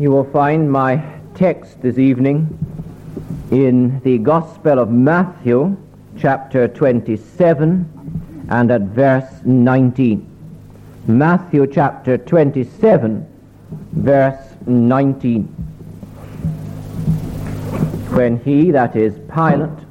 [0.00, 2.58] You will find my text this evening
[3.50, 5.76] in the Gospel of Matthew,
[6.16, 10.26] chapter 27, and at verse 19.
[11.06, 13.28] Matthew chapter 27,
[13.92, 15.44] verse 19.
[18.08, 19.84] When he, that is Pilate,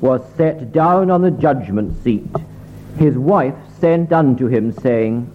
[0.00, 2.30] was set down on the judgment seat,
[2.96, 5.28] his wife sent unto him, saying,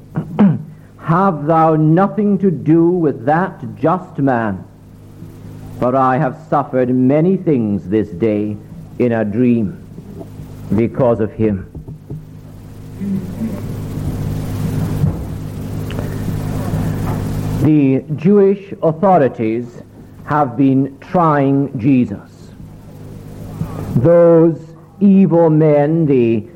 [1.04, 4.66] have thou nothing to do with that just man?
[5.80, 8.56] For I have suffered many things this day
[9.00, 9.84] in a dream
[10.76, 11.70] because of him.
[17.64, 19.82] The Jewish authorities
[20.26, 22.50] have been trying Jesus.
[23.96, 26.48] Those evil men, the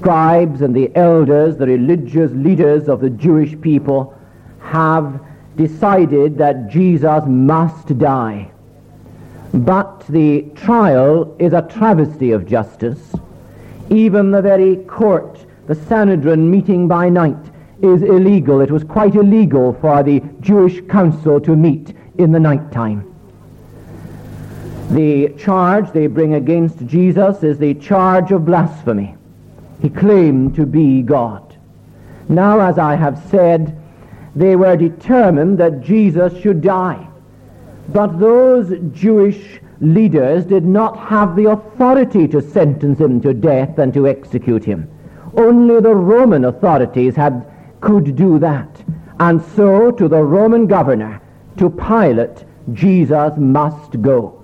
[0.00, 4.18] scribes and the elders, the religious leaders of the Jewish people,
[4.60, 5.20] have
[5.56, 8.50] decided that Jesus must die.
[9.52, 13.14] But the trial is a travesty of justice.
[13.90, 17.50] Even the very court, the Sanhedrin meeting by night,
[17.82, 18.60] is illegal.
[18.60, 23.04] It was quite illegal for the Jewish council to meet in the night time.
[24.90, 29.16] The charge they bring against Jesus is the charge of blasphemy.
[29.80, 31.56] He claimed to be God.
[32.28, 33.76] Now, as I have said,
[34.36, 37.08] they were determined that Jesus should die.
[37.88, 43.92] But those Jewish leaders did not have the authority to sentence him to death and
[43.94, 44.88] to execute him.
[45.34, 47.46] Only the Roman authorities had,
[47.80, 48.82] could do that.
[49.18, 51.20] And so, to the Roman governor,
[51.56, 54.42] to Pilate, Jesus must go.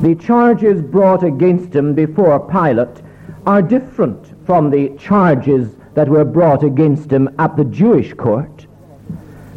[0.00, 3.02] The charges brought against him before Pilate
[3.46, 8.66] are different from the charges that were brought against him at the Jewish court.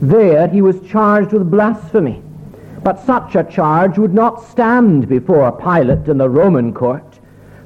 [0.01, 2.21] There he was charged with blasphemy.
[2.83, 7.19] But such a charge would not stand before Pilate in the Roman court.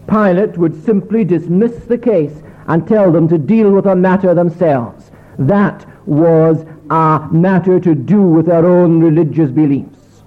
[0.07, 5.11] Pilate would simply dismiss the case and tell them to deal with the matter themselves.
[5.37, 10.21] That was a matter to do with their own religious beliefs.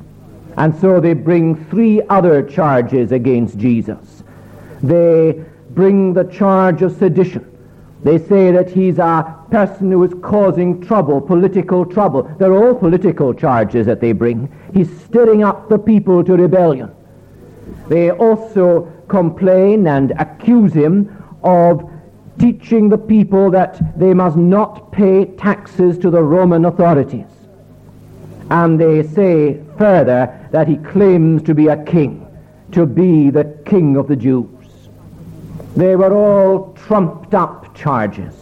[0.57, 4.23] And so they bring three other charges against Jesus.
[4.83, 5.45] They
[5.75, 7.49] bring the charge of sedition.
[8.05, 12.25] They say that he's a person who is causing trouble, political trouble.
[12.39, 14.53] They're all political charges that they bring.
[14.75, 16.91] He's stirring up the people to rebellion.
[17.89, 21.89] They also complain and accuse him of
[22.39, 27.27] teaching the people that they must not pay taxes to the Roman authorities.
[28.51, 32.27] And they say further that he claims to be a king,
[32.73, 34.62] to be the king of the Jews.
[35.77, 38.35] They were all trumped up charges.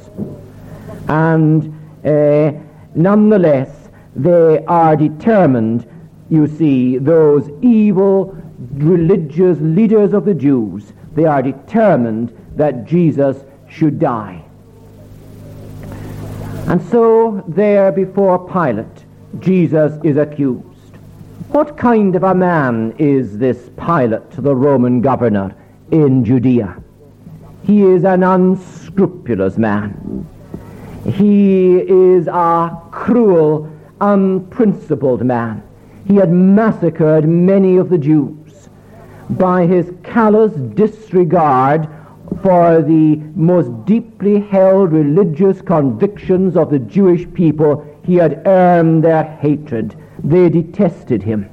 [1.09, 1.73] And
[2.05, 2.53] uh,
[2.95, 5.87] nonetheless, they are determined,
[6.29, 8.37] you see, those evil
[8.75, 14.45] religious leaders of the Jews, they are determined that Jesus should die.
[16.67, 19.05] And so, there before Pilate,
[19.39, 20.67] Jesus is accused.
[21.49, 25.55] What kind of a man is this Pilate, the Roman governor
[25.91, 26.81] in Judea?
[27.62, 30.26] He is an unscrupulous man.
[31.04, 35.62] He is a cruel, unprincipled man.
[36.06, 38.69] He had massacred many of the Jews.
[39.31, 41.88] By his callous disregard
[42.43, 49.25] for the most deeply held religious convictions of the Jewish people, he had earned their
[49.25, 49.94] hatred.
[50.25, 51.49] They detested him.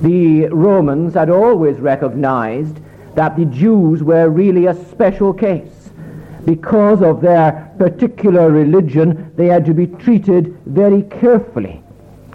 [0.00, 2.80] The Romans had always recognized
[3.14, 5.90] that the Jews were really a special case.
[6.44, 11.82] Because of their particular religion, they had to be treated very carefully.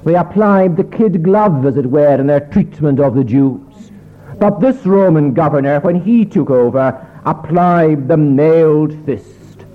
[0.06, 3.92] They applied the kid glove, as it were, in their treatment of the Jews.
[4.40, 9.66] But this Roman governor, when he took over, applied the mailed fist,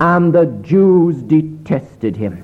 [0.00, 2.42] and the Jews detested him.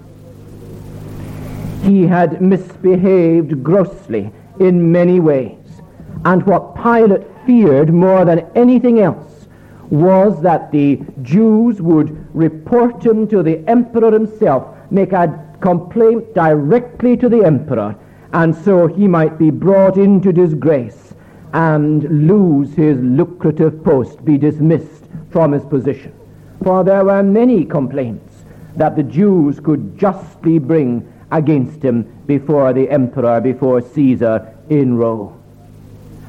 [1.82, 5.80] He had misbehaved grossly in many ways,
[6.26, 9.48] and what Pilate feared more than anything else
[9.90, 15.26] was that the Jews would report him to the emperor himself, make a
[15.60, 17.96] complaint directly to the emperor,
[18.32, 21.12] and so he might be brought into disgrace
[21.52, 26.14] and lose his lucrative post, be dismissed from his position.
[26.62, 28.44] For there were many complaints
[28.76, 35.39] that the Jews could justly bring against him before the emperor, before Caesar in Rome.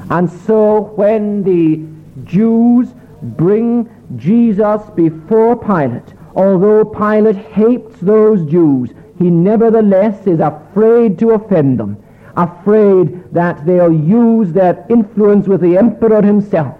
[0.09, 1.85] And so when the
[2.25, 2.89] Jews
[3.21, 11.79] bring Jesus before Pilate, although Pilate hates those Jews, he nevertheless is afraid to offend
[11.79, 12.01] them,
[12.35, 16.77] afraid that they'll use their influence with the emperor himself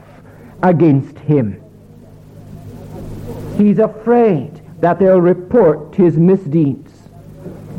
[0.64, 1.62] against him.
[3.58, 6.92] He's afraid that they'll report his misdeeds.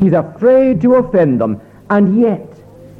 [0.00, 1.60] He's afraid to offend them,
[1.90, 2.51] and yet,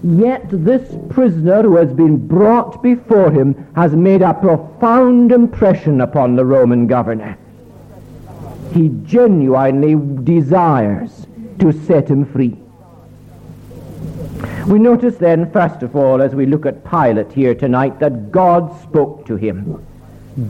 [0.03, 6.35] yet this prisoner who has been brought before him has made a profound impression upon
[6.35, 7.39] the Roman governor.
[8.73, 9.95] He genuinely
[10.25, 11.27] desires
[11.61, 12.57] to set him free.
[14.67, 18.81] We notice then, first of all, as we look at Pilate here tonight, that God
[18.83, 19.85] spoke to him.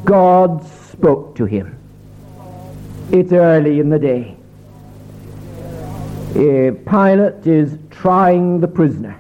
[0.05, 1.77] God spoke to him.
[3.11, 4.37] It's early in the day.
[6.31, 9.19] Uh, Pilate is trying the prisoner.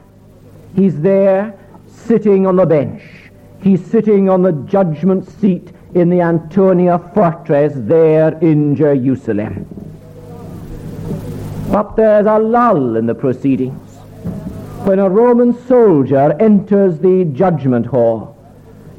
[0.75, 3.03] He's there sitting on the bench.
[3.63, 9.67] He's sitting on the judgment seat in the Antonia fortress there in Jerusalem.
[11.71, 13.91] But there's a lull in the proceedings.
[14.85, 18.37] When a Roman soldier enters the judgment hall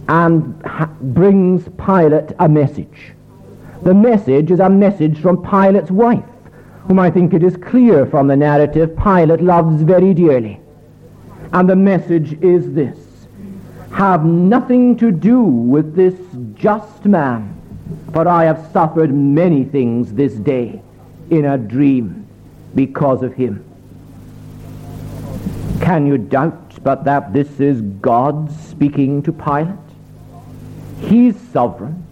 [0.07, 0.61] and
[1.13, 3.13] brings Pilate a message,
[3.81, 6.23] the message is a message from Pilate's wife,
[6.87, 10.59] whom I think it is clear from the narrative Pilate loves very dearly.
[11.53, 12.97] And the message is this
[13.91, 16.15] Have nothing to do with this
[16.55, 17.55] just man,
[18.11, 20.81] for I have suffered many things this day
[21.29, 22.27] in a dream
[22.73, 23.63] because of him.
[25.79, 29.75] Can you doubt but that this is God speaking to Pilate?
[31.01, 32.03] He's sovereign.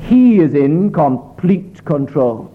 [0.00, 2.52] He is in complete control.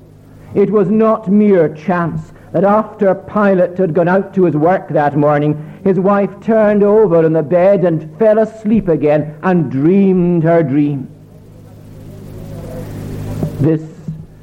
[0.56, 5.18] It was not mere chance that after Pilate had gone out to his work that
[5.18, 10.62] morning, his wife turned over in the bed and fell asleep again and dreamed her
[10.62, 11.10] dream.
[13.60, 13.82] This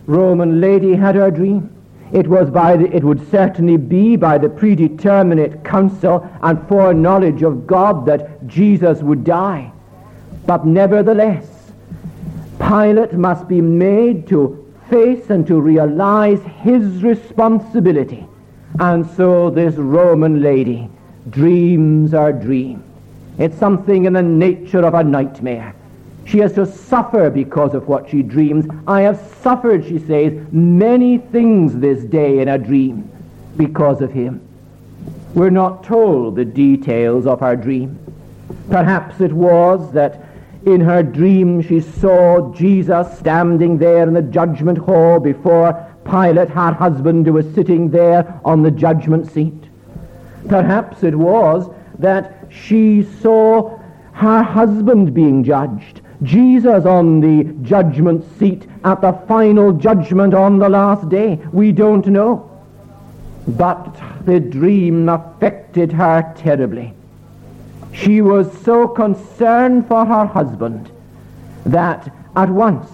[0.07, 1.73] Roman lady had her dream.
[2.13, 7.65] It was by the, it would certainly be by the predeterminate counsel and foreknowledge of
[7.65, 9.71] God that Jesus would die.
[10.47, 11.47] But nevertheless,
[12.59, 14.60] Pilate must be made to
[14.91, 18.27] face and to realize his responsibility.
[18.79, 20.91] And so this Roman lady
[21.31, 22.83] dreams her dream.
[23.39, 25.75] It's something in the nature of a nightmare.
[26.27, 28.67] She has to suffer because of what she dreams.
[28.87, 33.11] I have suffered, she says, many things this day in a dream
[33.57, 34.47] because of him.
[35.35, 37.99] We're not told the details of her dream.
[38.69, 40.30] Perhaps it was that
[40.67, 46.73] in her dream she saw Jesus standing there in the judgment hall before Pilate, her
[46.73, 49.65] husband, who was sitting there on the judgment seat.
[50.49, 53.79] Perhaps it was that she saw
[54.13, 60.69] her husband being judged, Jesus on the judgment seat at the final judgment on the
[60.69, 61.41] last day.
[61.53, 62.47] We don't know.
[63.49, 63.97] But
[64.27, 66.95] the dream affected her terribly.
[67.93, 70.91] She was so concerned for her husband
[71.65, 72.89] that at once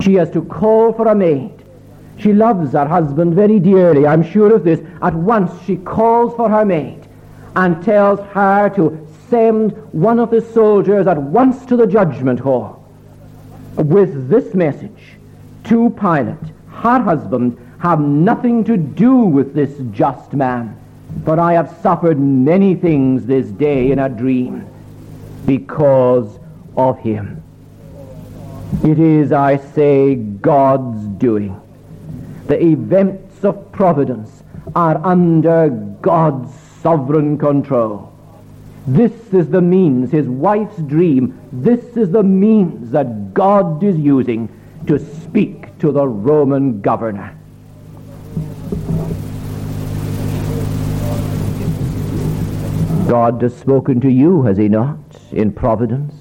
[0.00, 1.52] she has to call for a maid.
[2.18, 4.80] She loves her husband very dearly, I'm sure of this.
[5.00, 7.06] At once she calls for her maid
[7.56, 12.84] and tells her to send one of the soldiers at once to the judgment hall
[13.76, 15.16] with this message
[15.64, 20.76] to Pilate, her husband, have nothing to do with this just man.
[21.24, 24.66] For I have suffered many things this day in a dream
[25.46, 26.38] because
[26.76, 27.42] of him.
[28.84, 31.60] It is, I say, God's doing.
[32.46, 34.42] The events of providence
[34.74, 35.68] are under
[36.00, 38.12] God's sovereign control.
[38.86, 44.48] This is the means, his wife's dream, this is the means that God is using
[44.88, 47.38] to speak to the Roman governor.
[53.12, 54.96] God has spoken to you, has he not,
[55.32, 56.14] in providence?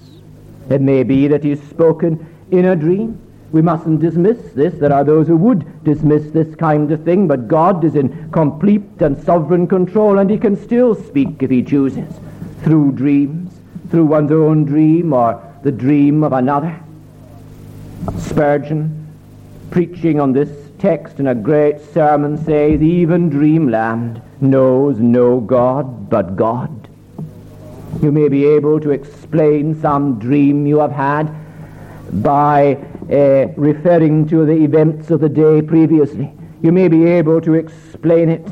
[0.70, 3.18] It may be that he's spoken in a dream.
[3.54, 4.74] We mustn't dismiss this.
[4.74, 9.00] There are those who would dismiss this kind of thing, but God is in complete
[9.00, 12.14] and sovereign control, and he can still speak if he chooses,
[12.62, 13.54] through dreams,
[13.90, 16.78] through one's own dream or the dream of another.
[18.18, 19.08] Spurgeon,
[19.70, 26.36] preaching on this text in a great sermon, says, Even dreamland knows no God but
[26.36, 26.81] God.
[28.02, 31.32] You may be able to explain some dream you have had
[32.24, 32.74] by
[33.12, 36.34] uh, referring to the events of the day previously.
[36.64, 38.48] You may be able to explain it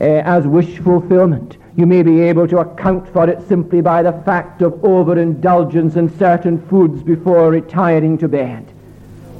[0.00, 1.56] uh, as wish fulfillment.
[1.76, 6.16] You may be able to account for it simply by the fact of overindulgence in
[6.16, 8.72] certain foods before retiring to bed.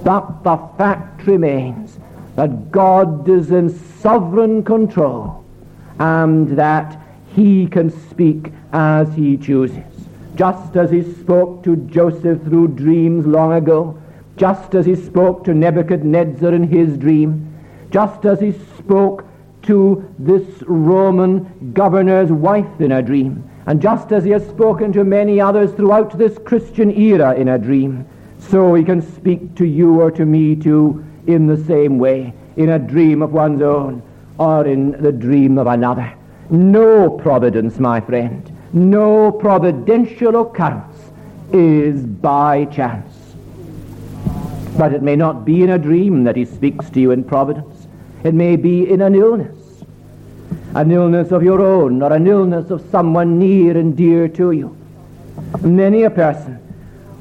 [0.02, 1.98] But the fact remains
[2.34, 5.44] that God is in sovereign control
[6.00, 7.00] and that
[7.34, 9.82] he can speak as he chooses.
[10.36, 14.00] Just as he spoke to Joseph through dreams long ago,
[14.36, 17.52] just as he spoke to Nebuchadnezzar in his dream,
[17.90, 19.24] just as he spoke
[19.62, 25.04] to this Roman governor's wife in a dream, and just as he has spoken to
[25.04, 28.06] many others throughout this Christian era in a dream,
[28.38, 32.70] so he can speak to you or to me too in the same way, in
[32.70, 34.02] a dream of one's own
[34.38, 36.12] or in the dream of another.
[36.50, 41.10] No providence, my friend, no providential occurrence
[41.52, 43.34] is by chance.
[44.76, 47.86] But it may not be in a dream that he speaks to you in providence.
[48.24, 49.56] It may be in an illness,
[50.74, 54.76] an illness of your own or an illness of someone near and dear to you.
[55.62, 56.58] Many a person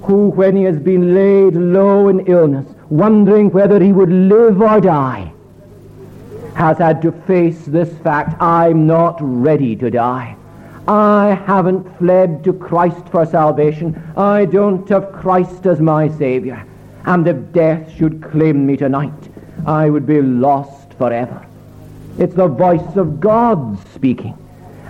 [0.02, 4.82] who, when he has been laid low in illness, wondering whether he would live or
[4.82, 5.32] die,
[6.56, 10.36] has had to face this fact I'm not ready to die.
[10.88, 14.02] I haven't fled to Christ for salvation.
[14.18, 16.66] I don't have Christ as my Savior.
[17.06, 19.30] And if death should claim me tonight,
[19.66, 21.46] I would be lost forever.
[22.20, 24.38] It's the voice of God speaking.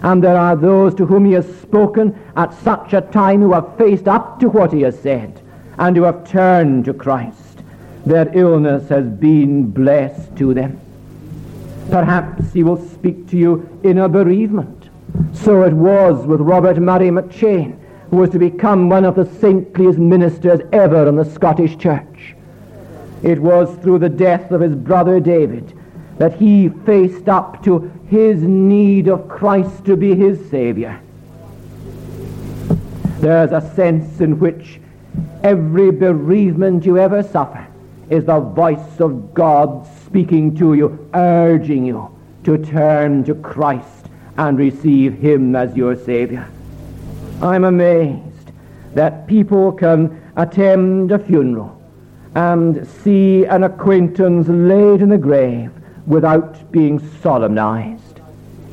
[0.02, 3.78] And there are those to whom he has spoken at such a time who have
[3.78, 5.42] faced up to what he has said
[5.78, 7.64] and who have turned to Christ.
[8.06, 10.80] Their illness has been blessed to them.
[11.90, 14.90] Perhaps he will speak to you in a bereavement.
[15.34, 17.78] So it was with Robert Murray McCheyne,
[18.10, 22.36] who was to become one of the saintliest ministers ever in the Scottish Church.
[23.22, 25.78] It was through the death of his brother David
[26.18, 31.00] that he faced up to his need of Christ to be his Savior.
[33.20, 34.80] There's a sense in which
[35.44, 37.66] every bereavement you ever suffer
[38.10, 42.08] is the voice of God speaking to you, urging you
[42.44, 44.06] to turn to Christ
[44.38, 46.48] and receive Him as your Savior.
[47.42, 48.52] I'm amazed
[48.94, 51.82] that people can attend a funeral
[52.36, 55.72] and see an acquaintance laid in the grave
[56.06, 58.20] without being solemnized.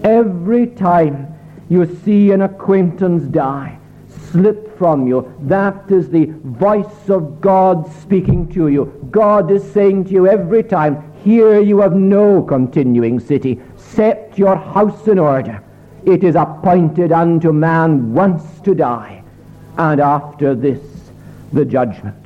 [0.05, 1.27] Every time
[1.71, 3.79] you see an acquaintance die,
[4.31, 5.35] slip from you.
[5.41, 9.09] That is the voice of God speaking to you.
[9.11, 13.61] God is saying to you every time, here you have no continuing city.
[13.77, 15.63] Set your house in order.
[16.05, 19.23] It is appointed unto man once to die,
[19.77, 20.81] and after this
[21.53, 22.17] the judgment.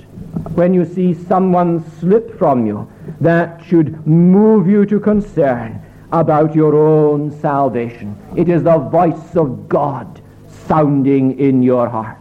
[0.55, 5.81] When you see someone slip from you, that should move you to concern
[6.13, 8.17] about your own salvation.
[8.37, 10.21] It is the voice of God
[10.69, 12.19] sounding in your heart.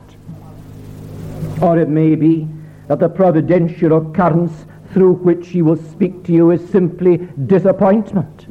[1.62, 2.48] Or it may be
[2.88, 8.48] that the providential occurrence through which he will speak to you is simply disappointment,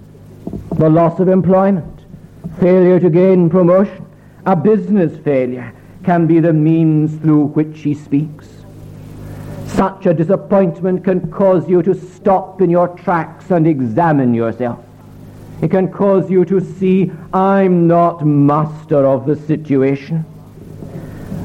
[0.76, 2.04] the loss of employment,
[2.61, 4.04] failure to gain promotion,
[4.44, 5.72] a business failure
[6.02, 8.49] can be the means through which he speaks.
[9.66, 14.84] Such a disappointment can cause you to stop in your tracks and examine yourself.
[15.62, 20.25] It can cause you to see, I'm not master of the situation.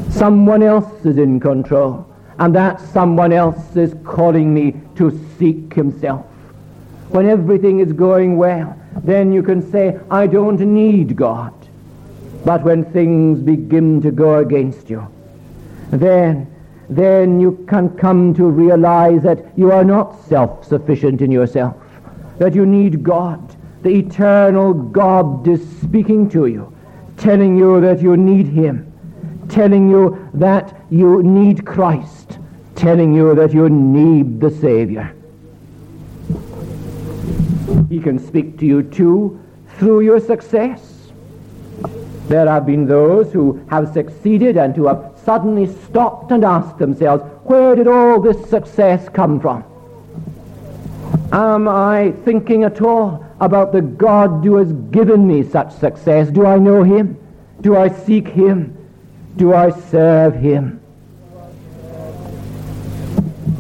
[0.10, 2.07] Someone else is in control,
[2.40, 6.26] and that someone else is calling me to seek himself.
[7.10, 11.54] When everything is going well, then you can say, I don't need God.
[12.46, 15.08] But when things begin to go against you,
[15.92, 16.54] then,
[16.90, 21.76] then you can come to realize that you are not self-sufficient in yourself,
[22.38, 26.74] that you need God, the eternal God is speaking to you,
[27.18, 28.92] telling you that you need Him,
[29.50, 32.27] telling you that you need Christ,
[32.78, 35.14] telling you that you need the Savior.
[37.90, 39.44] He can speak to you too
[39.78, 41.10] through your success.
[42.28, 47.24] There have been those who have succeeded and who have suddenly stopped and asked themselves,
[47.46, 49.64] where did all this success come from?
[51.32, 56.30] Am I thinking at all about the God who has given me such success?
[56.30, 57.18] Do I know Him?
[57.62, 58.78] Do I seek Him?
[59.38, 60.82] Do I serve Him?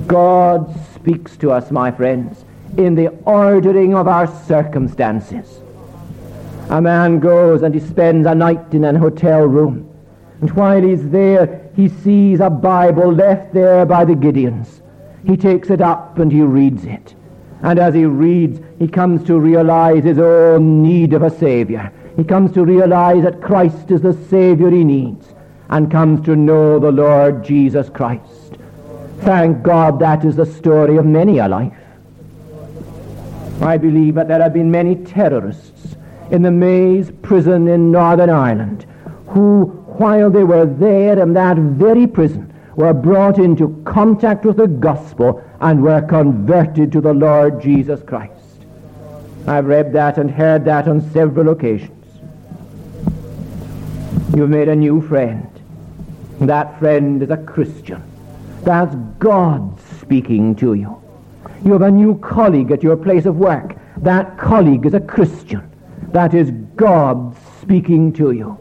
[0.07, 2.45] God speaks to us, my friends,
[2.77, 5.59] in the ordering of our circumstances.
[6.69, 9.89] A man goes and he spends a night in an hotel room.
[10.41, 14.81] And while he's there, he sees a Bible left there by the Gideons.
[15.25, 17.15] He takes it up and he reads it.
[17.61, 21.91] And as he reads, he comes to realize his own need of a Savior.
[22.15, 25.33] He comes to realize that Christ is the Savior he needs
[25.69, 28.36] and comes to know the Lord Jesus Christ.
[29.21, 31.73] Thank God that is the story of many a life.
[33.61, 35.95] I believe that there have been many terrorists
[36.29, 38.85] in the Maze prison in Northern Ireland
[39.27, 39.65] who,
[39.97, 45.43] while they were there in that very prison, were brought into contact with the gospel
[45.59, 48.33] and were converted to the Lord Jesus Christ.
[49.47, 51.91] I've read that and heard that on several occasions.
[54.35, 55.49] You've made a new friend.
[56.39, 58.03] That friend is a Christian.
[58.63, 61.01] That's God speaking to you.
[61.63, 63.75] You have a new colleague at your place of work.
[63.97, 65.69] That colleague is a Christian.
[66.11, 68.57] That is God speaking to you.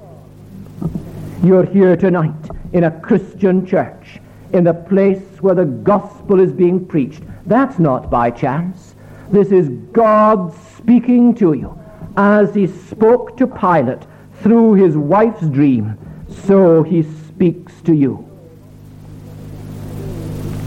[1.43, 2.35] You're here tonight
[2.73, 4.19] in a Christian church,
[4.53, 7.23] in the place where the gospel is being preached.
[7.47, 8.95] That's not by chance.
[9.31, 11.79] This is God speaking to you.
[12.17, 14.03] As he spoke to Pilate
[14.43, 15.99] through his wife's dream,
[16.47, 18.27] so he speaks to you.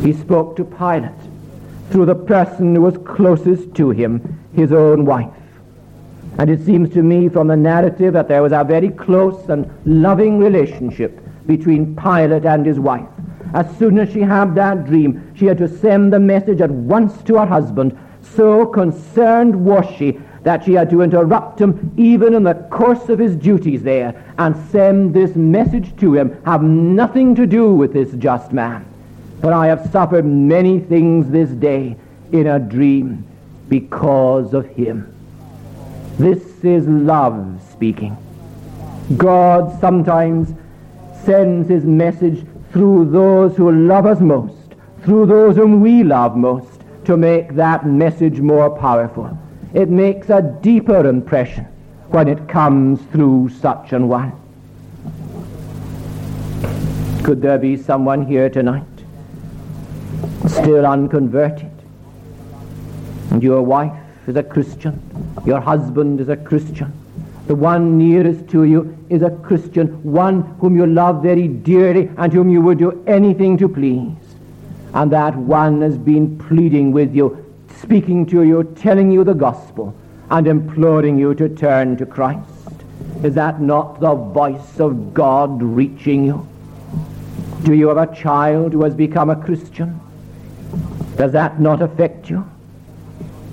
[0.01, 1.11] He spoke to Pilate
[1.89, 5.33] through the person who was closest to him, his own wife.
[6.37, 9.69] And it seems to me from the narrative that there was a very close and
[9.85, 13.09] loving relationship between Pilate and his wife.
[13.53, 17.21] As soon as she had that dream, she had to send the message at once
[17.23, 17.97] to her husband.
[18.21, 23.19] So concerned was she that she had to interrupt him even in the course of
[23.19, 26.41] his duties there and send this message to him.
[26.45, 28.88] Have nothing to do with this just man.
[29.41, 31.95] For I have suffered many things this day
[32.31, 33.25] in a dream
[33.69, 35.15] because of him.
[36.17, 38.17] This is love speaking.
[39.15, 40.53] God sometimes
[41.23, 46.81] sends his message through those who love us most, through those whom we love most,
[47.05, 49.37] to make that message more powerful.
[49.73, 51.65] It makes a deeper impression
[52.09, 54.33] when it comes through such an one.
[57.23, 58.83] Could there be someone here tonight
[60.47, 61.71] still unconverted.
[63.31, 65.01] And your wife is a Christian.
[65.45, 66.93] Your husband is a Christian.
[67.47, 72.31] The one nearest to you is a Christian, one whom you love very dearly and
[72.31, 74.15] whom you would do anything to please.
[74.93, 77.43] And that one has been pleading with you,
[77.81, 79.95] speaking to you, telling you the gospel,
[80.29, 82.49] and imploring you to turn to Christ.
[83.23, 86.47] Is that not the voice of God reaching you?
[87.63, 89.99] Do you have a child who has become a Christian?
[91.15, 92.39] Does that not affect you?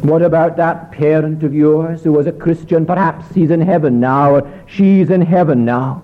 [0.03, 2.87] What about that parent of yours who was a Christian?
[2.87, 6.03] Perhaps he's in heaven now, or she's in heaven now.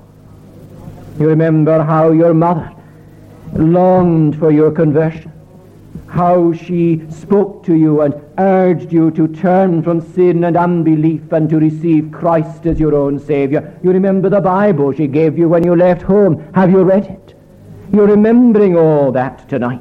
[1.20, 2.72] You remember how your mother
[3.52, 5.30] longed for your conversion,
[6.08, 11.48] how she spoke to you and urged you to turn from sin and unbelief and
[11.50, 13.78] to receive Christ as your own Savior.
[13.82, 16.42] You remember the Bible she gave you when you left home.
[16.54, 17.34] Have you read it?
[17.92, 19.80] You're remembering all that tonight.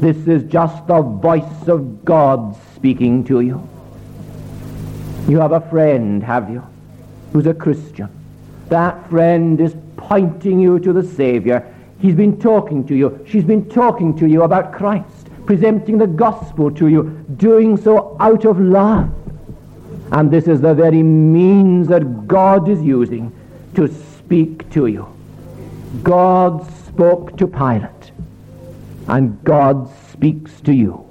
[0.00, 3.68] This is just the voice of God speaking to you.
[5.28, 6.64] You have a friend, have you,
[7.32, 8.08] who's a Christian.
[8.68, 11.74] That friend is pointing you to the Savior.
[11.98, 13.24] He's been talking to you.
[13.28, 18.44] She's been talking to you about Christ, presenting the gospel to you, doing so out
[18.44, 19.12] of love.
[20.12, 23.32] And this is the very means that God is using
[23.74, 25.08] to speak to you.
[26.04, 27.97] God spoke to Pilate
[29.08, 31.04] and God speaks to you.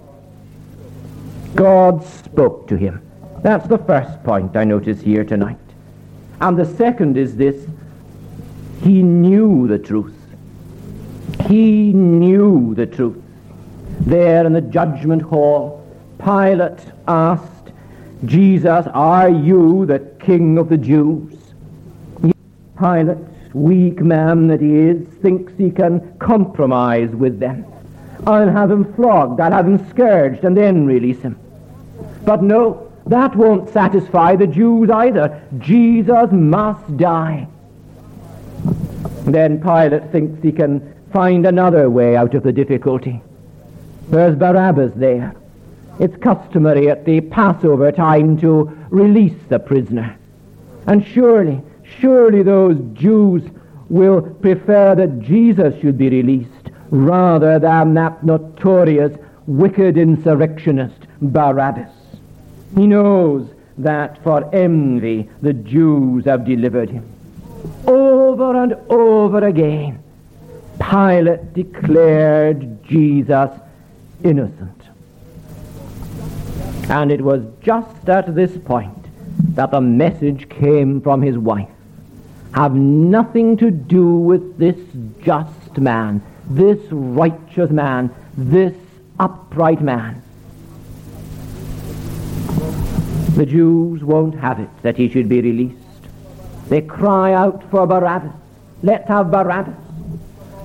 [1.55, 3.01] God spoke to him.
[3.41, 5.57] That's the first point I notice here tonight.
[6.39, 7.67] And the second is this
[8.83, 10.13] He knew the truth.
[11.47, 13.23] He knew the truth.
[14.01, 15.83] There in the judgment hall,
[16.19, 17.71] Pilate asked
[18.25, 21.33] Jesus, Are you the king of the Jews?
[22.77, 23.17] Pilate,
[23.53, 27.65] weak man that he is, thinks he can compromise with them.
[28.25, 31.39] I'll have him flogged, I'll have him scourged, and then release him.
[32.25, 35.41] But no, that won't satisfy the Jews either.
[35.59, 37.47] Jesus must die.
[39.23, 43.21] Then Pilate thinks he can find another way out of the difficulty.
[44.09, 45.35] There's Barabbas there.
[45.99, 50.17] It's customary at the Passover time to release the prisoner.
[50.85, 51.61] And surely,
[51.99, 53.43] surely those Jews
[53.89, 56.56] will prefer that Jesus should be released
[56.89, 61.91] rather than that notorious wicked insurrectionist Barabbas.
[62.75, 67.09] He knows that for envy the Jews have delivered him.
[67.85, 70.03] Over and over again,
[70.79, 73.49] Pilate declared Jesus
[74.23, 74.81] innocent.
[76.89, 78.93] And it was just at this point
[79.55, 81.69] that the message came from his wife.
[82.53, 84.77] Have nothing to do with this
[85.21, 88.73] just man this righteous man, this
[89.19, 90.21] upright man.
[93.35, 95.77] The Jews won't have it that he should be released.
[96.69, 98.33] They cry out for Barabbas.
[98.83, 99.75] Let's have Barabbas.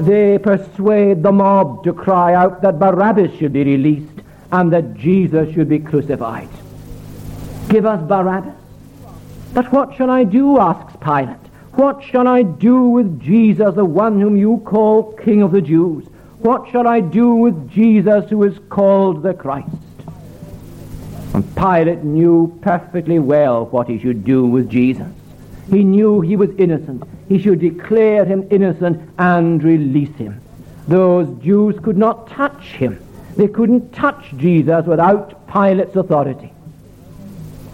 [0.00, 5.52] They persuade the mob to cry out that Barabbas should be released and that Jesus
[5.54, 6.48] should be crucified.
[7.68, 8.54] Give us Barabbas.
[9.54, 10.58] But what shall I do?
[10.58, 11.41] asks Pilate.
[11.74, 16.04] What shall I do with Jesus, the one whom you call King of the Jews?
[16.40, 19.70] What shall I do with Jesus who is called the Christ?
[21.34, 25.06] And Pilate knew perfectly well what he should do with Jesus.
[25.70, 27.04] He knew he was innocent.
[27.28, 30.40] He should declare him innocent and release him.
[30.88, 33.00] Those Jews could not touch him.
[33.36, 36.52] They couldn't touch Jesus without Pilate's authority.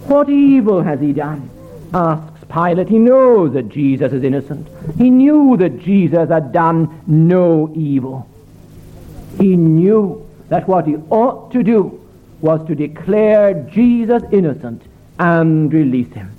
[0.05, 1.49] What evil has he done?
[1.93, 2.89] asks Pilate.
[2.89, 4.67] He knows that Jesus is innocent.
[4.97, 8.27] He knew that Jesus had done no evil.
[9.37, 11.99] He knew that what he ought to do
[12.41, 14.81] was to declare Jesus innocent
[15.19, 16.31] and release him.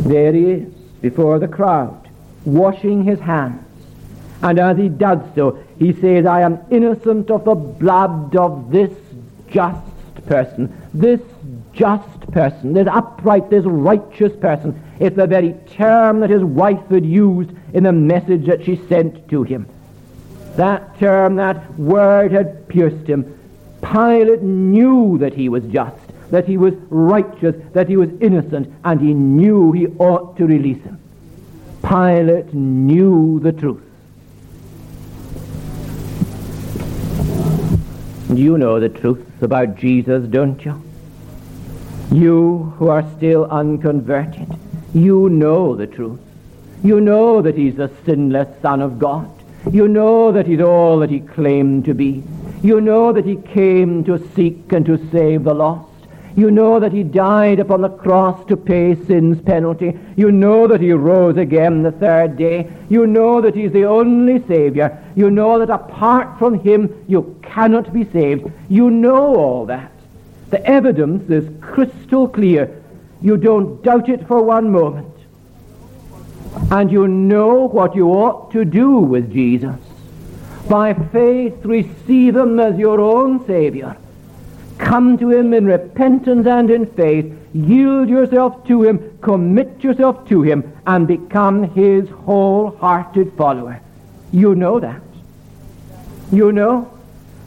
[0.00, 2.08] There he is before the crowd,
[2.44, 3.64] washing his hands.
[4.42, 8.92] And as he does so, he says, I am innocent of the blood of this
[9.50, 9.84] just
[10.26, 11.20] person, this
[11.78, 14.82] just person, this upright, this righteous person.
[14.98, 19.28] It's the very term that his wife had used in the message that she sent
[19.28, 19.68] to him.
[20.56, 23.38] That term, that word had pierced him.
[23.80, 25.96] Pilate knew that he was just,
[26.32, 30.82] that he was righteous, that he was innocent, and he knew he ought to release
[30.82, 30.98] him.
[31.82, 33.82] Pilate knew the truth.
[38.34, 40.82] You know the truth about Jesus, don't you?
[42.10, 44.48] You who are still unconverted,
[44.94, 46.20] you know the truth.
[46.82, 49.30] You know that he's the sinless Son of God.
[49.70, 52.22] You know that he's all that he claimed to be.
[52.62, 55.88] You know that he came to seek and to save the lost.
[56.34, 59.98] You know that he died upon the cross to pay sin's penalty.
[60.16, 62.70] You know that he rose again the third day.
[62.88, 65.02] You know that he's the only Savior.
[65.14, 68.50] You know that apart from him you cannot be saved.
[68.70, 69.92] You know all that.
[70.50, 72.82] The evidence is crystal clear.
[73.20, 75.14] You don't doubt it for one moment.
[76.70, 79.76] And you know what you ought to do with Jesus.
[80.68, 83.96] By faith, receive him as your own Savior.
[84.78, 87.34] Come to him in repentance and in faith.
[87.52, 93.80] Yield yourself to him, commit yourself to him, and become his wholehearted follower.
[94.30, 95.02] You know that.
[96.30, 96.97] You know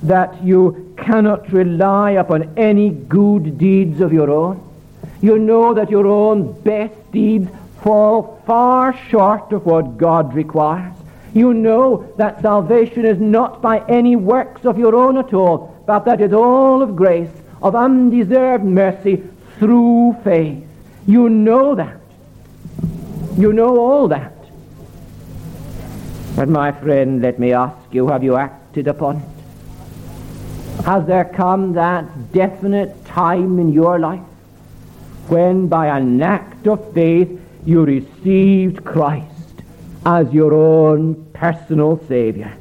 [0.04, 4.62] that you cannot rely upon any good deeds of your own.
[5.22, 7.50] You know that your own best deeds
[7.82, 10.94] fall far short of what God requires.
[11.34, 16.06] You know that salvation is not by any works of your own at all, but
[16.06, 19.24] that is all of grace, of undeserved mercy
[19.60, 20.64] through faith.
[21.08, 22.00] You know that.
[23.38, 24.34] You know all that.
[26.36, 29.41] But my friend, let me ask you, have you acted upon it?
[30.86, 34.22] Has there come that definite time in your life
[35.28, 39.64] when by an act of faith you received Christ
[40.06, 42.54] as your own personal Savior.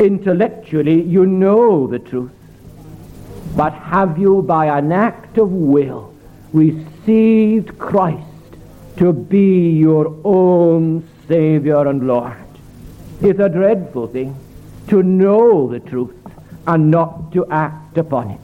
[0.00, 2.32] Intellectually, you know the truth.
[3.54, 6.14] But have you, by an act of will,
[6.52, 8.26] received Christ
[8.96, 12.36] to be your own Savior and Lord?
[13.22, 14.36] It's a dreadful thing
[14.88, 16.14] to know the truth
[16.66, 18.40] and not to act upon it.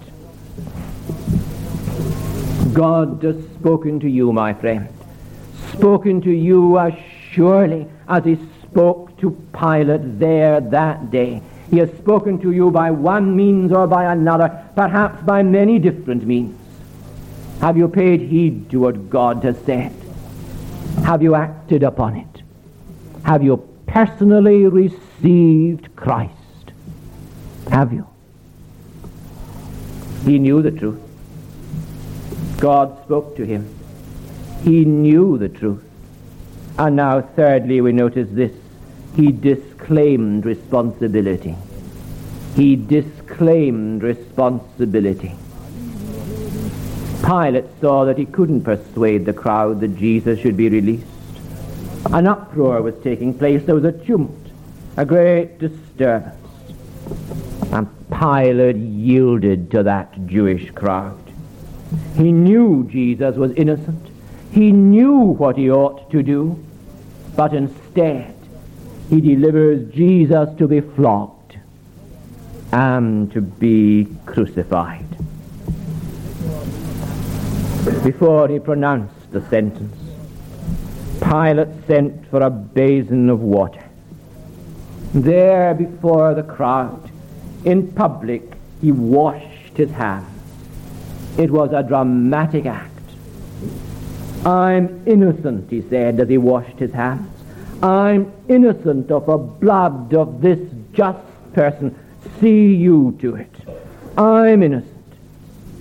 [2.72, 4.88] God has spoken to you, my friend,
[5.72, 6.94] spoken to you as
[7.30, 11.42] surely as he spoke to Pilate there that day.
[11.70, 16.24] He has spoken to you by one means or by another, perhaps by many different
[16.26, 16.58] means.
[17.61, 19.92] Have you paid heed to what God has said?
[21.04, 22.42] Have you acted upon it?
[23.24, 23.56] Have you
[23.87, 26.32] personally received Christ?
[27.70, 28.12] Have you?
[30.24, 31.00] He knew the truth.
[32.58, 33.74] God spoke to him.
[34.62, 35.82] He knew the truth.
[36.78, 38.52] And now, thirdly, we notice this.
[39.16, 41.56] He disclaimed responsibility.
[42.54, 45.35] He disclaimed responsibility.
[47.24, 51.06] Pilate saw that he couldn't persuade the crowd that Jesus should be released.
[52.06, 53.62] An uproar was taking place.
[53.64, 54.37] There was a tumult,
[54.96, 56.41] a great disturbance.
[58.18, 61.18] Pilate yielded to that Jewish crowd.
[62.16, 64.09] He knew Jesus was innocent.
[64.53, 66.62] He knew what he ought to do,
[67.37, 68.35] but instead
[69.09, 71.59] he delivers Jesus to be flogged
[72.72, 75.07] and to be crucified.
[78.05, 79.96] before he pronounced the sentence.
[81.20, 83.83] Pilate sent for a basin of water.
[85.14, 87.12] There before the crowd,
[87.64, 88.42] in public,
[88.81, 90.29] he washed his hands.
[91.38, 92.90] It was a dramatic act.
[94.44, 97.29] I'm innocent, he said as he washed his hands.
[97.83, 100.59] I'm innocent of the blood of this
[100.92, 101.20] just
[101.53, 101.96] person.
[102.40, 103.55] See you to it.
[104.16, 104.90] I'm innocent.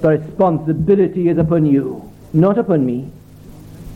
[0.01, 3.11] The responsibility is upon you, not upon me.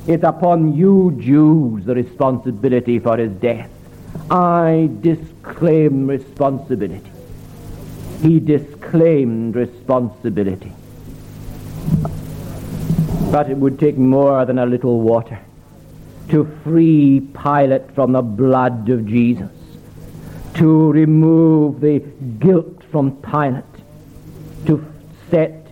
[0.08, 3.72] It's upon you Jews the responsibility for his death.
[4.30, 7.12] I disclaim responsibility.
[8.22, 10.72] He disclaimed responsibility.
[13.32, 15.40] But it would take more than a little water
[16.30, 19.52] to free Pilate from the blood of Jesus,
[20.56, 22.00] to remove the
[22.40, 23.64] guilt from Pilate,
[24.66, 24.84] to
[25.30, 25.68] set,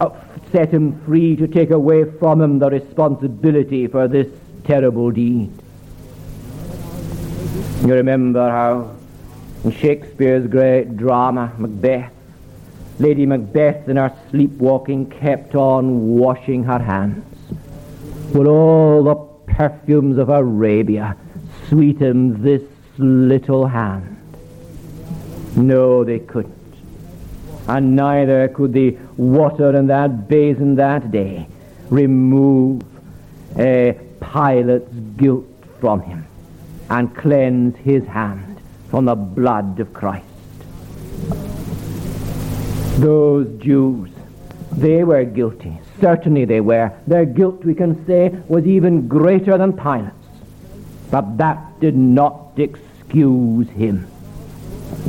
[0.00, 0.10] uh,
[0.50, 4.26] set him free, to take away from him the responsibility for this
[4.64, 5.52] terrible deed.
[7.82, 8.96] You remember how
[9.64, 12.12] in Shakespeare's great drama, Macbeth,
[12.98, 17.24] Lady Macbeth in her sleepwalking kept on washing her hands.
[18.34, 19.14] With all the
[19.52, 21.16] perfumes of Arabia
[21.68, 22.62] sweetened this
[22.98, 24.10] little hand.
[25.56, 26.52] No, they couldn't.
[27.66, 31.48] And neither could the water in that basin that day
[31.88, 32.82] remove
[33.58, 35.46] a Pilate's guilt
[35.80, 36.26] from him
[36.90, 38.53] and cleanse his hand
[38.94, 40.24] from the blood of Christ.
[43.00, 44.08] Those Jews,
[44.70, 45.80] they were guilty.
[46.00, 46.92] Certainly they were.
[47.08, 50.14] Their guilt, we can say, was even greater than Pilate's.
[51.10, 54.06] But that did not excuse him.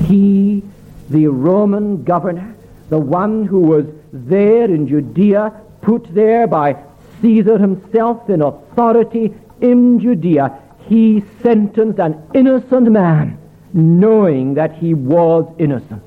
[0.08, 0.64] He,
[1.12, 2.56] the Roman governor,
[2.90, 6.76] the one who was there in Judea, put there by
[7.22, 13.38] Caesar himself in authority in Judea, he sentenced an innocent man,
[13.76, 16.02] knowing that he was innocent.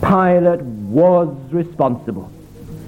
[0.00, 2.30] Pilate was responsible.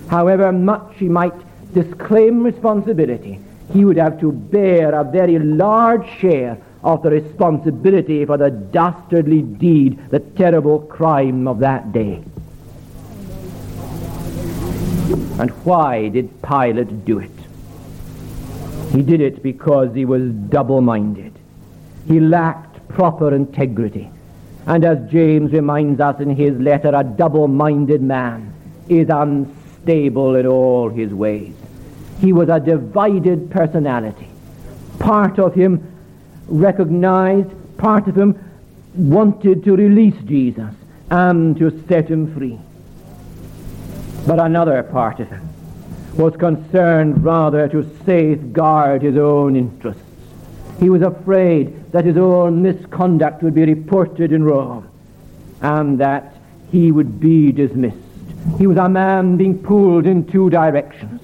[0.09, 1.35] However much he might
[1.75, 3.41] disclaim responsibility,
[3.73, 9.43] he would have to bear a very large share of the responsibility for the dastardly
[9.43, 12.23] deed, the terrible crime of that day.
[15.41, 17.31] And why did Pilate do it?
[18.93, 21.33] He did it because he was double-minded.
[22.07, 24.11] He lacked proper integrity.
[24.67, 28.53] And as James reminds us in his letter, a double-minded man
[28.89, 31.55] is unstable in all his ways.
[32.21, 34.29] He was a divided personality.
[34.99, 35.87] Part of him
[36.47, 38.39] recognized, part of him
[38.95, 40.75] wanted to release Jesus
[41.11, 42.59] and to set him free.
[44.27, 45.49] But another part of him
[46.17, 50.03] was concerned rather to safeguard his own interests.
[50.81, 54.89] He was afraid that his own misconduct would be reported in Rome
[55.61, 56.35] and that
[56.73, 57.99] he would be dismissed.
[58.57, 61.21] He was a man being pulled in two directions.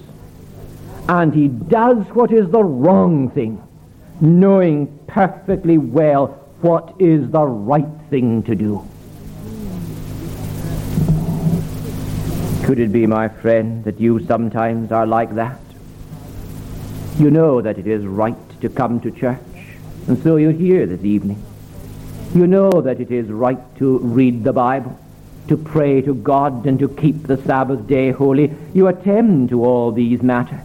[1.09, 3.63] And he does what is the wrong thing,
[4.21, 6.27] knowing perfectly well
[6.61, 8.87] what is the right thing to do.
[12.65, 15.59] Could it be, my friend, that you sometimes are like that?
[17.17, 19.39] You know that it is right to come to church,
[20.07, 21.43] and so you're here this evening.
[22.33, 24.97] You know that it is right to read the Bible,
[25.49, 28.53] to pray to God, and to keep the Sabbath day holy.
[28.73, 30.61] You attend to all these matters.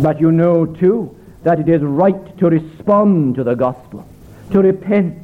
[0.00, 4.06] But you know, too, that it is right to respond to the gospel,
[4.52, 5.18] to repent,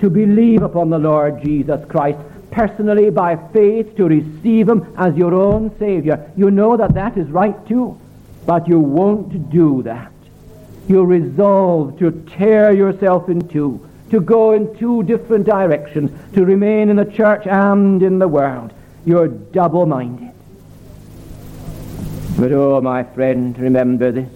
[0.00, 2.18] to believe upon the Lord Jesus Christ,
[2.50, 6.30] personally by faith to receive him as your own Savior.
[6.36, 7.98] You know that that is right too,
[8.44, 10.12] but you won't do that.
[10.88, 16.88] You resolve to tear yourself in two, to go in two different directions, to remain
[16.88, 18.72] in the church and in the world.
[19.04, 20.32] You're double-minded.
[22.38, 24.30] But oh, my friend, remember this,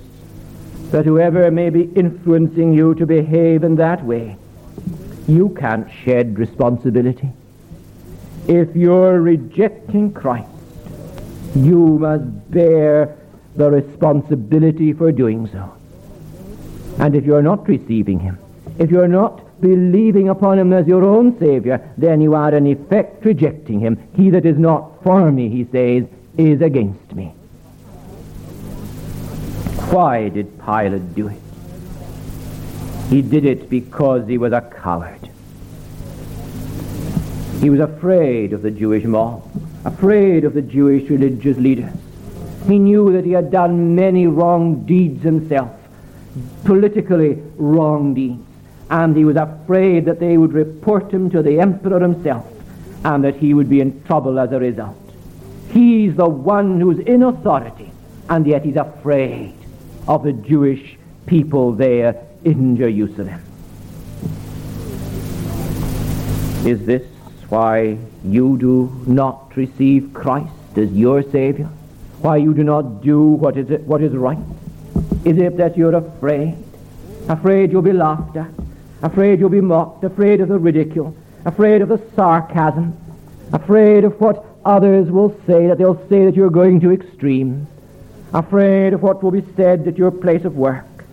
[0.91, 4.37] that whoever may be influencing you to behave in that way,
[5.27, 7.31] you can't shed responsibility.
[8.47, 10.49] If you're rejecting Christ,
[11.55, 13.17] you must bear
[13.57, 15.73] the responsibility for doing so.
[17.03, 18.39] And if you're not receiving him,
[18.79, 23.25] if you're not believing upon him as your own Savior, then you are in effect
[23.25, 23.99] rejecting him.
[24.15, 26.05] He that is not for me, he says,
[26.39, 27.35] is against me.
[29.91, 31.41] Why did Pilate do it?
[33.11, 35.29] He did it because he was a coward.
[37.61, 39.43] He was afraid of the Jewish mob,
[39.85, 41.93] afraid of the Jewish religious leaders.
[42.69, 45.73] He knew that he had done many wrong deeds himself,
[46.65, 48.47] politically wrong deeds,
[48.91, 52.47] and he was afraid that they would report him to the emperor himself
[53.05, 54.97] and that he would be in trouble as a result.
[55.73, 57.91] He's the one who's in authority,
[58.29, 59.55] and yet he's afraid
[60.07, 63.41] of the Jewish people there in Jerusalem.
[66.67, 67.03] Is this
[67.49, 71.69] why you do not receive Christ as your Savior?
[72.21, 74.39] Why you do not do what is, what is right?
[75.25, 76.57] Is it that you're afraid?
[77.29, 78.51] Afraid you'll be laughed at?
[79.03, 80.03] Afraid you'll be mocked?
[80.03, 81.17] Afraid of the ridicule?
[81.45, 82.97] Afraid of the sarcasm?
[83.53, 87.69] Afraid of what others will say, that they'll say that you're going to extremes?
[88.35, 91.05] Afraid of what will be said at your place of work?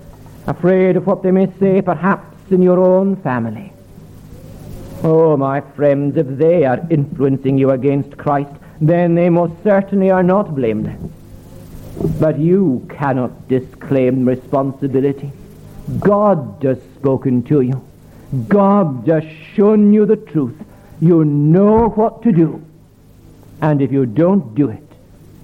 [0.48, 3.74] Afraid of what they may say perhaps in your own family?
[5.04, 10.24] Oh, my friends, if they are influencing you against Christ, then they most certainly are
[10.24, 11.00] not blameless.
[12.20, 15.32] But you cannot disclaim responsibility.
[16.00, 17.86] God has spoken to you.
[18.48, 20.56] God has shown you the truth.
[21.02, 22.64] You know what to do.
[23.62, 24.84] And if you don't do it,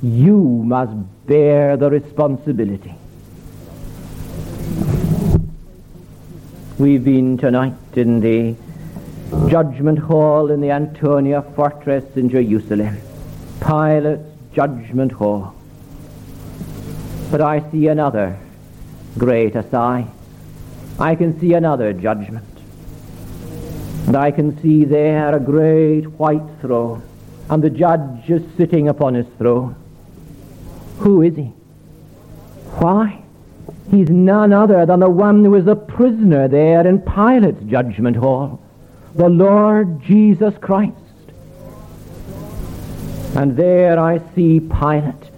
[0.02, 0.94] you must
[1.26, 2.94] bear the responsibility.
[6.78, 8.56] We've been tonight in the
[9.50, 12.98] judgment hall in the Antonia fortress in Jerusalem.
[13.62, 15.56] Pilate's judgment hall.
[17.36, 18.39] But I see another
[19.17, 20.08] great assize.
[20.98, 22.48] I can see another judgment.
[24.08, 27.04] And I can see there a great white throne,
[27.50, 29.76] and the judge is sitting upon his throne.
[31.00, 31.52] Who is he?
[32.80, 33.21] Why?
[33.91, 38.62] He's none other than the one who is a prisoner there in Pilate's judgment hall
[39.13, 40.95] the Lord Jesus Christ.
[43.36, 45.35] And there I see Pilate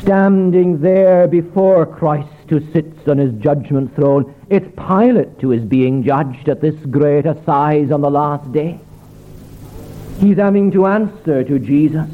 [0.00, 4.34] standing there before Christ who sits on his judgment throne.
[4.48, 8.78] It's Pilate who is being judged at this great assize on the last day.
[10.20, 12.08] He's having to answer to Jesus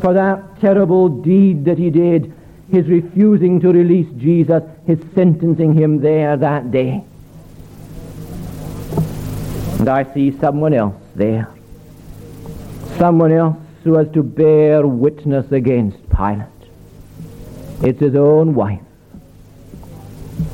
[0.00, 2.32] for that terrible deed that he did,
[2.70, 7.04] his refusing to release Jesus, his sentencing him there that day.
[9.78, 11.48] And I see someone else there.
[12.96, 16.57] Someone else who has to bear witness against Pilate.
[17.82, 18.80] It's his own wife.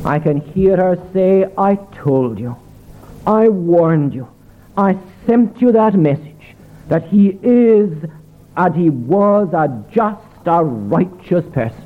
[0.04, 2.56] I can hear her say, I told you.
[3.26, 4.28] I warned you.
[4.76, 6.54] I sent you that message
[6.88, 8.04] that he is
[8.56, 11.84] and he was a just, a righteous person.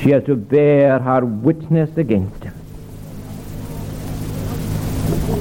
[0.00, 2.54] She has to bear her witness against him.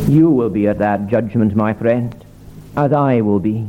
[0.07, 2.15] You will be at that judgment, my friend,
[2.75, 3.67] as I will be.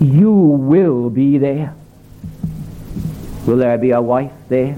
[0.00, 1.74] You will be there.
[3.46, 4.76] Will there be a wife there?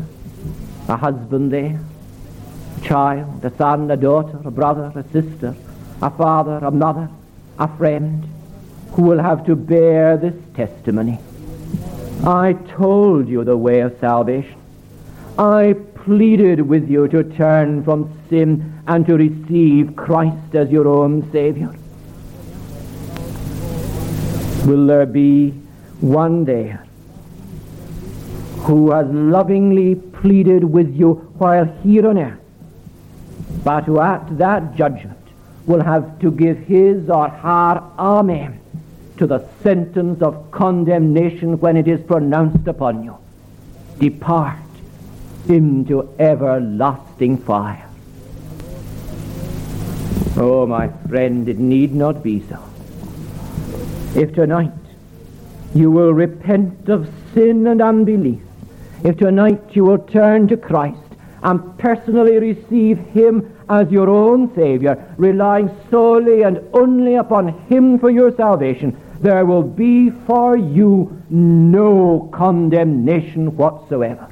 [0.88, 1.78] A husband there?
[2.78, 5.54] A child, a son, a daughter, a brother, a sister,
[6.00, 7.08] a father, a mother,
[7.58, 8.28] a friend,
[8.92, 11.18] who will have to bear this testimony.
[12.24, 14.60] I told you the way of salvation.
[15.38, 21.30] I pleaded with you to turn from sin and to receive Christ as your own
[21.32, 21.74] Savior?
[24.66, 25.50] Will there be
[26.00, 26.86] one there
[28.64, 32.40] who has lovingly pleaded with you while here on earth,
[33.62, 35.18] but who at that judgment
[35.66, 38.58] will have to give his or her amen
[39.18, 43.16] to the sentence of condemnation when it is pronounced upon you.
[43.98, 44.58] Depart
[45.48, 47.86] into everlasting fire.
[50.36, 52.58] Oh, my friend, it need not be so.
[54.16, 54.72] If tonight
[55.74, 58.40] you will repent of sin and unbelief,
[59.04, 60.98] if tonight you will turn to Christ
[61.42, 68.10] and personally receive Him as your own Savior, relying solely and only upon Him for
[68.10, 74.26] your salvation, there will be for you no condemnation whatsoever.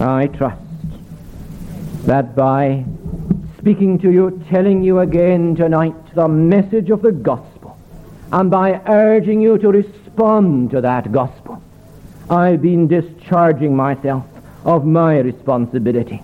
[0.00, 0.62] I trust
[2.06, 2.84] that by
[3.58, 7.76] speaking to you, telling you again tonight the message of the gospel,
[8.32, 11.39] and by urging you to respond to that gospel,
[12.30, 14.24] I've been discharging myself
[14.64, 16.22] of my responsibility,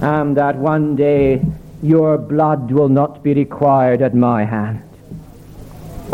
[0.00, 1.40] and that one day
[1.84, 4.82] your blood will not be required at my hand.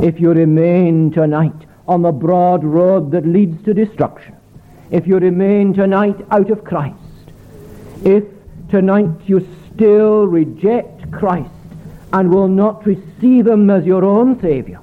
[0.02, 1.54] If you remain tonight
[1.88, 4.36] on the broad road that leads to destruction,
[4.90, 7.32] if you remain tonight out of Christ,
[8.04, 8.24] if
[8.68, 11.48] tonight you still reject Christ
[12.12, 14.82] and will not receive him as your own Savior,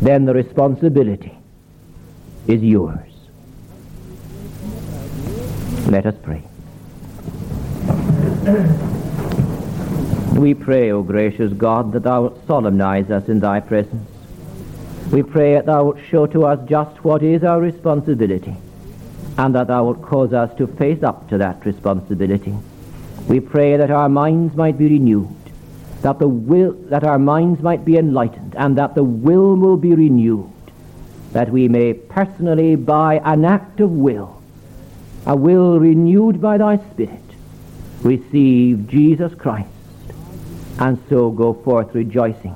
[0.00, 1.37] then the responsibility
[2.48, 3.12] is yours.
[5.86, 6.42] Let us pray.
[10.34, 14.08] We pray, O gracious God, that thou wilt solemnize us in thy presence.
[15.12, 18.56] We pray that thou wilt show to us just what is our responsibility,
[19.36, 22.54] and that thou wilt cause us to face up to that responsibility.
[23.28, 25.28] We pray that our minds might be renewed,
[26.02, 29.94] that the will that our minds might be enlightened, and that the will will be
[29.94, 30.50] renewed,
[31.32, 34.42] that we may personally, by an act of will,
[35.26, 37.20] a will renewed by thy Spirit,
[38.02, 39.68] receive Jesus Christ
[40.78, 42.54] and so go forth rejoicing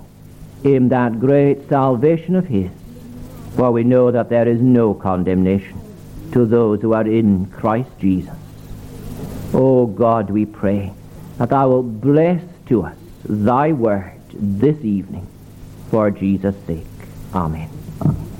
[0.64, 2.70] in that great salvation of his.
[3.56, 5.80] For we know that there is no condemnation
[6.32, 8.36] to those who are in Christ Jesus.
[9.52, 10.92] O God, we pray
[11.38, 15.26] that thou wilt bless to us thy word this evening
[15.90, 16.86] for Jesus' sake.
[17.34, 17.68] Amen.